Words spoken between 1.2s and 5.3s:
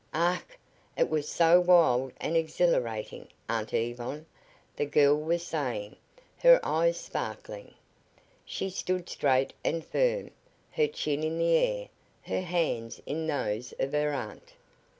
so wild and exhilarating, Aunt Yvonne," the girl